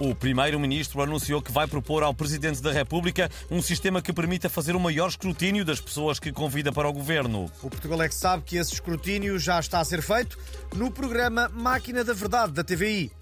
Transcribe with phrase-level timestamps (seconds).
[0.00, 4.74] O primeiro-ministro anunciou que vai propor ao Presidente da República um sistema que permita fazer
[4.74, 7.52] um maior escrutínio das pessoas que convida para o governo.
[7.62, 10.38] O Portugal é que sabe que esse escrutínio já está a ser feito
[10.74, 13.12] no programa Máquina da Verdade da TVI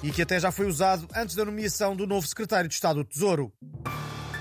[0.00, 3.04] e que até já foi usado antes da nomeação do novo secretário de Estado do
[3.04, 3.52] Tesouro.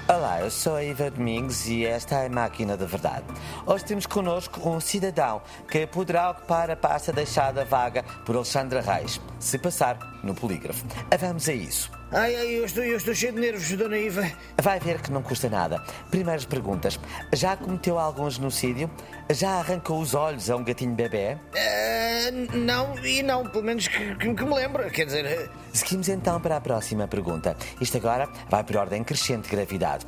[0.09, 3.25] Olá, eu sou a Iva Domingos e esta é a Máquina da Verdade.
[3.65, 9.19] Hoje temos connosco um cidadão que poderá ocupar a pasta deixada vaga por Alexandra Reis,
[9.37, 10.85] se passar no polígrafo.
[11.19, 11.96] Vamos a isso.
[12.11, 14.31] Ai, ai, eu estou, eu estou cheio de nervos, Dona Iva.
[14.61, 15.83] Vai ver que não custa nada.
[16.09, 16.97] Primeiras perguntas.
[17.33, 18.89] Já cometeu algum genocídio?
[19.29, 21.33] Já arrancou os olhos a um gatinho bebê?
[21.35, 24.89] Uh, não, e não, pelo menos que, que, que me lembro.
[24.89, 25.49] Quer dizer.
[25.73, 27.57] Seguimos então para a próxima pergunta.
[27.81, 30.05] Isto agora vai por ordem crescente de gravidade.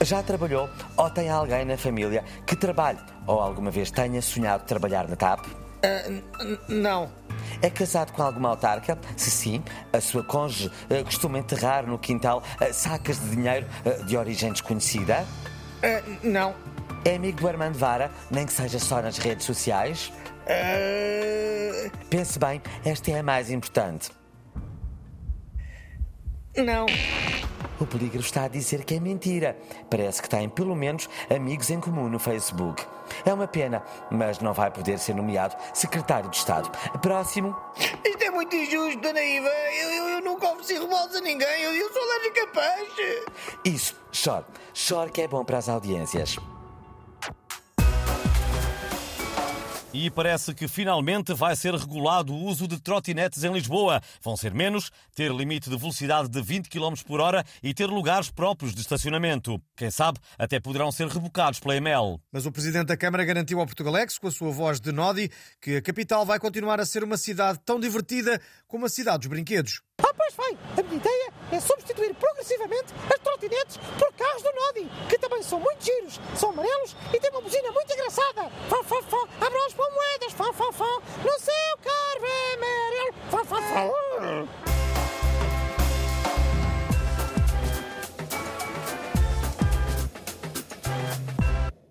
[0.00, 5.06] Já trabalhou ou tem alguém na família que trabalhe ou alguma vez tenha sonhado trabalhar
[5.06, 5.44] na TAP?
[5.84, 7.10] Uh, não.
[7.62, 8.98] É casado com alguma autarca?
[9.16, 14.04] Se sim, a sua cônjuge uh, costuma enterrar no quintal uh, sacas de dinheiro uh,
[14.04, 15.24] de origem desconhecida?
[16.22, 16.54] não.
[17.04, 20.12] É amigo do Armando Vara, nem que seja só nas redes sociais?
[22.08, 24.10] Pense bem, esta é a mais importante.
[26.56, 26.86] Não.
[27.82, 29.58] O polígrafo está a dizer que é mentira.
[29.90, 32.86] Parece que tem pelo menos amigos em comum no Facebook.
[33.26, 36.70] É uma pena, mas não vai poder ser nomeado secretário de Estado.
[37.00, 37.56] Próximo.
[38.06, 39.48] Isto é muito injusto, Dona Iva.
[39.48, 41.60] Eu, eu, eu nunca ofereci revoltas a ninguém.
[41.60, 43.24] Eu, eu sou alérgica a peixe.
[43.64, 44.44] Isso, chore.
[44.72, 46.38] Chore que é bom para as audiências.
[49.94, 54.00] E parece que finalmente vai ser regulado o uso de trotinetes em Lisboa.
[54.22, 58.30] Vão ser menos, ter limite de velocidade de 20 km por hora e ter lugares
[58.30, 59.60] próprios de estacionamento.
[59.76, 62.18] Quem sabe, até poderão ser rebocados pela EML.
[62.32, 65.76] Mas o Presidente da Câmara garantiu ao Portugalex, com a sua voz de Nodi, que
[65.76, 69.82] a capital vai continuar a ser uma cidade tão divertida como a cidade dos brinquedos.
[69.98, 70.58] Ah, pois vai!
[70.78, 75.60] A minha ideia é substituir progressivamente as trotinetes por carros do Nodi, que também são
[75.60, 77.91] muito giros, são amarelos e têm uma buzina muito